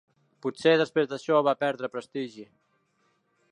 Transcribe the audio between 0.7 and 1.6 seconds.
després d'això va